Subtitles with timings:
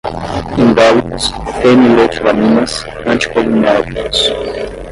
[0.57, 1.31] indólicos,
[1.61, 4.31] feniletilaminas, anticolinérgicos